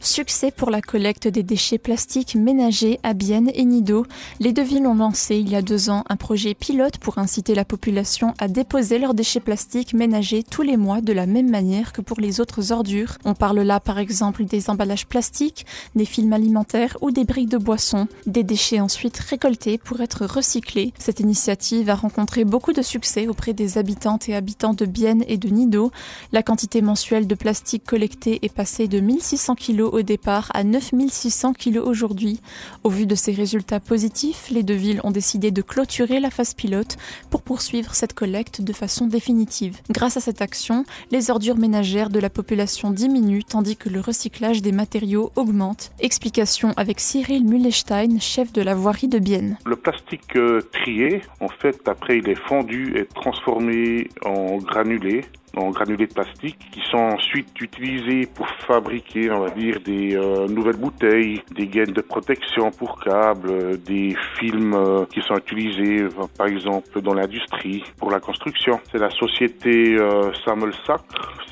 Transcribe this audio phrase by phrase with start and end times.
[0.00, 4.06] Succès pour la collecte des déchets plastiques ménagers à Bienne et Nido.
[4.38, 7.54] Les deux villes ont lancé il y a deux ans un projet pilote pour inciter
[7.56, 11.92] la population à déposer leurs déchets plastiques ménagers tous les mois de la même manière
[11.92, 13.18] que pour les autres ordures.
[13.24, 15.66] On parle là par exemple des emballages plastiques,
[15.96, 20.92] des films alimentaires ou des briques de boissons, des déchets ensuite récoltés pour être recyclés.
[20.98, 25.38] Cette initiative a rencontré beaucoup de succès auprès des habitantes et habitants de Bienne et
[25.38, 25.90] de Nido.
[26.32, 31.52] La quantité mensuelle de plastique collecté est passée de 1600 kg au départ à 9600
[31.54, 32.40] kg aujourd'hui.
[32.84, 36.54] Au vu de ces résultats positifs, les deux villes ont décidé de clôturer la phase
[36.54, 36.96] pilote
[37.30, 39.78] pour poursuivre cette collecte de façon définitive.
[39.90, 44.62] Grâce à cette action, les ordures ménagères de la population diminuent tandis que le recyclage
[44.62, 45.92] des matériaux augmente.
[46.00, 49.58] Explication avec Cyril Mullestein, chef de la voirie de Bienne.
[49.64, 55.24] Le plastique euh, trié, en fait, après il est fondu et transformé en granulés
[55.56, 60.46] en granulés de plastique qui sont ensuite utilisés pour fabriquer, on va dire, des euh,
[60.48, 66.06] nouvelles bouteilles, des gaines de protection pour câbles, euh, des films euh, qui sont utilisés,
[66.36, 68.80] par exemple, dans l'industrie pour la construction.
[68.90, 69.96] C'est la société
[70.44, 71.02] Samuel Sack,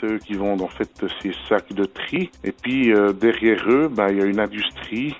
[0.00, 0.90] ceux qui vendent en fait
[1.22, 2.30] ces sacs de tri.
[2.44, 5.14] Et puis derrière eux, ben, il y a une industrie,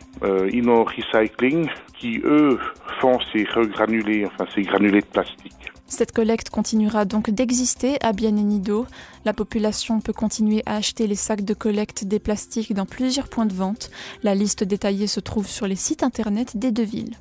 [0.53, 1.69] Inno Recycling,
[1.99, 2.59] qui eux
[3.01, 5.73] font ces regranulés, enfin ces granulés de plastique.
[5.89, 8.87] Cette collecte continuera donc d'exister à Bienenido.
[9.25, 13.47] La population peut continuer à acheter les sacs de collecte des plastiques dans plusieurs points
[13.47, 13.91] de vente.
[14.23, 17.17] La liste détaillée se trouve sur les sites internet des deux villes.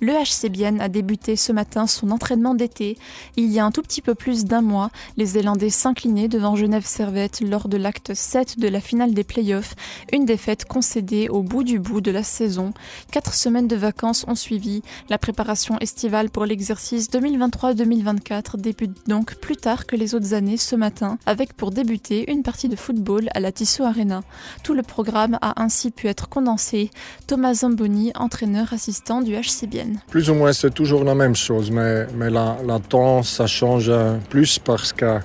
[0.00, 2.98] Le HC a débuté ce matin son entraînement d'été.
[3.36, 6.84] Il y a un tout petit peu plus d'un mois, les Zélandais s'inclinaient devant Genève
[6.84, 9.74] Servette lors de l'acte 7 de la finale des playoffs,
[10.12, 12.72] une défaite concédée au bout du bout de la saison.
[13.12, 14.82] Quatre semaines de vacances ont suivi.
[15.08, 20.76] La préparation estivale pour l'exercice 2023-2024 débute donc plus tard que les autres années ce
[20.76, 24.22] matin, avec pour débuter une partie de football à la Tissot Arena.
[24.62, 26.90] Tout le programme a ainsi pu être condensé.
[27.26, 29.83] Thomas Zamboni, entraîneur assistant du HC.
[30.10, 32.78] Plus ou moins, c'est toujours la même chose, mais, mais la, la
[33.22, 33.90] ça change
[34.30, 35.18] plus parce que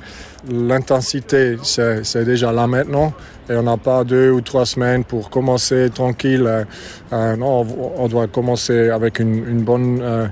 [0.50, 3.14] l'intensité, c'est déjà là maintenant.
[3.50, 6.66] Et on n'a pas deux ou trois semaines pour commencer tranquille.
[7.12, 7.66] Euh, non,
[7.98, 10.28] on doit commencer avec une, une bonne euh,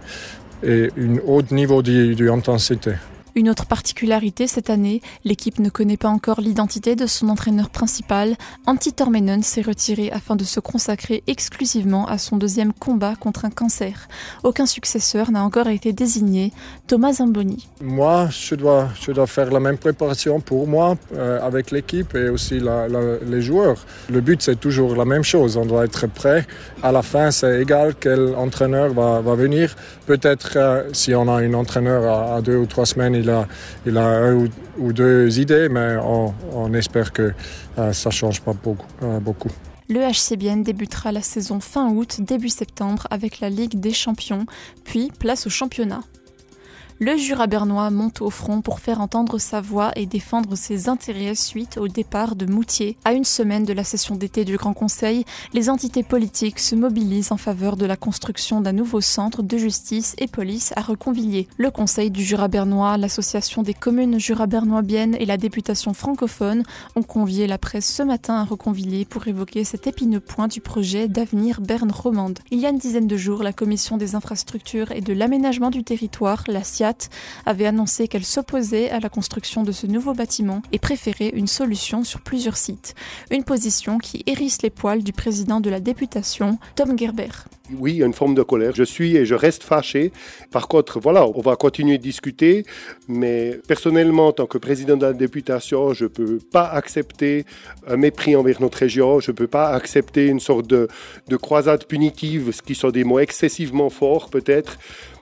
[0.63, 2.93] et un haut niveau d'intensité.
[3.37, 8.35] Une autre particularité cette année, l'équipe ne connaît pas encore l'identité de son entraîneur principal.
[8.65, 13.51] Antti Tormenon s'est retiré afin de se consacrer exclusivement à son deuxième combat contre un
[13.51, 14.07] cancer.
[14.43, 16.51] Aucun successeur n'a encore été désigné.
[16.87, 17.67] Thomas Zamboni.
[17.79, 22.29] Moi, je dois, je dois faire la même préparation pour moi euh, avec l'équipe et
[22.29, 23.85] aussi les joueurs.
[24.09, 25.57] Le but, c'est toujours la même chose.
[25.57, 26.47] On doit être prêt.
[26.81, 29.75] À la fin, c'est égal quel entraîneur va, venir.
[30.07, 33.26] Peut-être euh, si on a un entraîneur à, deux ou trois semaines,
[33.85, 37.33] il a, un ou, deux idées, mais on, espère que
[37.77, 38.85] euh, ça ne change pas beaucoup.
[39.03, 39.49] Euh, beaucoup.
[39.89, 44.45] Le HCBN débutera la saison fin août, début septembre avec la Ligue des Champions,
[44.83, 46.01] puis place au championnat
[46.99, 51.35] le Jura bernois monte au front pour faire entendre sa voix et défendre ses intérêts
[51.35, 52.97] suite au départ de Moutier.
[53.05, 57.31] À une semaine de la session d'été du Grand Conseil, les entités politiques se mobilisent
[57.31, 61.47] en faveur de la construction d'un nouveau centre de justice et police à Reconvilliers.
[61.57, 66.63] Le Conseil du Jura bernois, l'Association des communes Jura bernois-Bienne et la députation francophone
[66.95, 71.07] ont convié la presse ce matin à Reconvilliers pour évoquer cet épineux point du projet
[71.07, 72.39] d'avenir Berne-Romande.
[72.49, 75.83] Il y a une dizaine de jours, la Commission des infrastructures et de l'aménagement du
[75.83, 76.86] territoire, la CIA,
[77.45, 82.03] avait annoncé qu'elle s'opposait à la construction de ce nouveau bâtiment et préférait une solution
[82.03, 82.95] sur plusieurs sites.
[83.31, 87.29] Une position qui hérisse les poils du président de la députation, Tom Gerber.
[87.77, 88.73] Oui, il y a une forme de colère.
[88.75, 90.13] Je suis et je reste fâché.
[90.51, 92.65] Par contre, voilà, on va continuer de discuter,
[93.09, 97.45] mais personnellement, en tant que président de la députation, je ne peux pas accepter
[97.85, 99.19] un mépris envers notre région.
[99.19, 100.87] Je ne peux pas accepter une sorte de,
[101.27, 104.77] de croisade punitive, ce qui sont des mots excessivement forts peut-être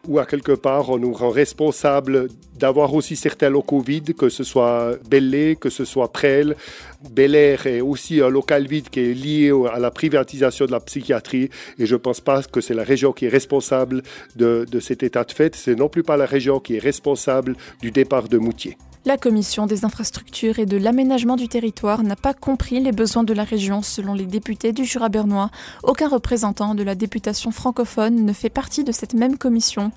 [0.08, 2.28] ou à quelque part on nous rend responsable
[2.58, 6.56] d'avoir aussi certains locaux vides, que ce soit Bellé, que ce soit Prel.
[7.12, 10.80] Bel Air est aussi un local vide qui est lié à la privatisation de la
[10.80, 14.02] psychiatrie et je ne pense pas que c'est la région qui est responsable
[14.36, 17.56] de, de cet état de fait, c'est non plus pas la région qui est responsable
[17.82, 18.78] du départ de Moutier.
[19.08, 23.36] La commission des infrastructures et de l'aménagement du territoire n'a pas compris les besoins de
[23.36, 25.52] la région selon les députés du Jura bernois.
[25.84, 29.92] Aucun représentant de la députation francophone ne fait partie de cette même commission.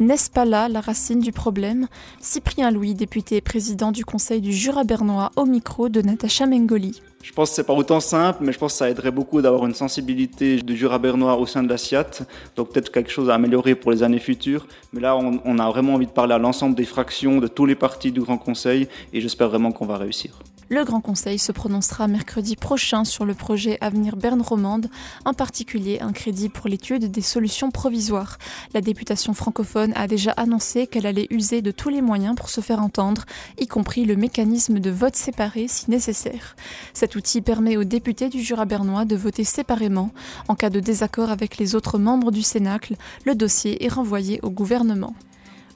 [0.00, 1.86] N'est-ce pas là la racine du problème?
[2.20, 7.00] Cyprien Louis, député et président du conseil du Jura bernois, au micro de Natacha Mengoli.
[7.28, 9.66] Je pense que c'est pas autant simple, mais je pense que ça aiderait beaucoup d'avoir
[9.66, 12.22] une sensibilité du Jura bernois au sein de la SIAT.
[12.56, 14.66] Donc peut-être quelque chose à améliorer pour les années futures.
[14.94, 17.66] Mais là, on, on a vraiment envie de parler à l'ensemble des fractions, de tous
[17.66, 20.38] les partis du Grand Conseil, et j'espère vraiment qu'on va réussir.
[20.70, 24.90] Le Grand Conseil se prononcera mercredi prochain sur le projet Avenir Berne Romande,
[25.24, 28.36] en particulier un crédit pour l'étude des solutions provisoires.
[28.74, 32.60] La députation francophone a déjà annoncé qu'elle allait user de tous les moyens pour se
[32.60, 33.24] faire entendre,
[33.58, 36.54] y compris le mécanisme de vote séparé si nécessaire.
[36.92, 40.12] Cet outil permet aux députés du Jura bernois de voter séparément.
[40.46, 42.94] En cas de désaccord avec les autres membres du Cénacle,
[43.26, 45.14] le dossier est renvoyé au gouvernement.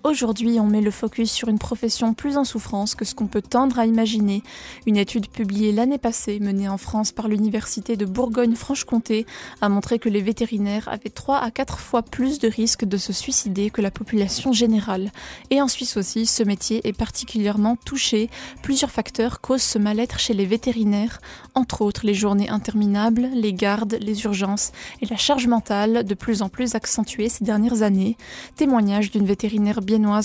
[0.04, 3.40] Aujourd'hui, on met le focus sur une profession plus en souffrance que ce qu'on peut
[3.40, 4.42] tendre à imaginer.
[4.84, 9.26] Une étude publiée l'année passée, menée en France par l'Université de Bourgogne-Franche-Comté,
[9.60, 13.12] a montré que les vétérinaires avaient 3 à 4 fois plus de risques de se
[13.12, 15.12] suicider que la population générale.
[15.50, 18.28] Et en Suisse aussi, ce métier est particulièrement touché.
[18.60, 21.20] Plusieurs facteurs causent ce mal-être chez les vétérinaires,
[21.54, 26.42] entre autres les journées interminables, les gardes, les urgences et la charge mentale de plus
[26.42, 28.16] en plus accentuée ces dernières années.
[28.56, 29.80] Témoignage d'une vétérinaire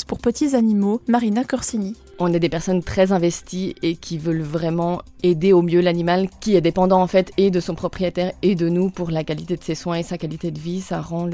[0.07, 1.95] pour petits animaux, Marina Corsini.
[2.19, 6.55] On est des personnes très investies et qui veulent vraiment aider au mieux l'animal qui
[6.55, 9.63] est dépendant en fait et de son propriétaire et de nous pour la qualité de
[9.63, 10.79] ses soins et sa qualité de vie.
[10.79, 11.29] Ça rend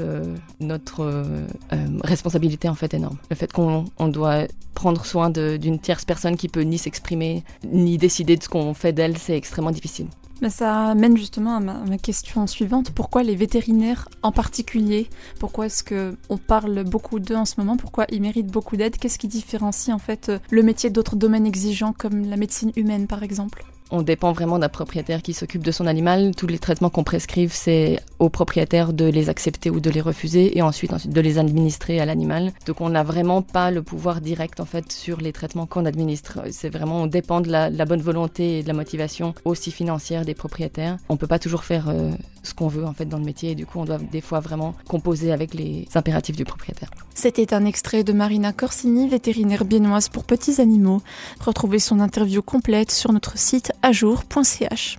[0.60, 1.46] notre euh,
[2.02, 3.18] responsabilité en fait énorme.
[3.30, 8.36] Le fait qu'on doit prendre soin d'une tierce personne qui peut ni s'exprimer ni décider
[8.36, 10.06] de ce qu'on fait d'elle, c'est extrêmement difficile.
[10.42, 12.90] Mais ça amène justement à ma, question suivante.
[12.90, 15.08] Pourquoi les vétérinaires en particulier?
[15.38, 17.76] Pourquoi est-ce qu'on parle beaucoup d'eux en ce moment?
[17.76, 18.96] Pourquoi ils méritent beaucoup d'aide?
[18.98, 23.22] Qu'est-ce qui différencie en fait le métier d'autres domaines exigeants comme la médecine humaine par
[23.22, 23.64] exemple?
[23.90, 26.34] On dépend vraiment d'un propriétaire qui s'occupe de son animal.
[26.34, 30.56] Tous les traitements qu'on prescrive, c'est au propriétaire de les accepter ou de les refuser
[30.56, 32.52] et ensuite, ensuite de les administrer à l'animal.
[32.66, 36.40] Donc on n'a vraiment pas le pouvoir direct en fait sur les traitements qu'on administre.
[36.50, 40.34] C'est vraiment, on dépend de la, bonne volonté et de la motivation aussi financière des
[40.34, 40.96] propriétaires.
[41.08, 42.10] On peut pas toujours faire euh,
[42.42, 44.40] ce qu'on veut en fait dans le métier et du coup on doit des fois
[44.40, 46.90] vraiment composer avec les impératifs du propriétaire.
[47.14, 51.02] C'était un extrait de Marina Corsini, vétérinaire biennoise pour petits animaux.
[51.40, 54.98] Retrouvez son interview complète sur notre site ajour.ch.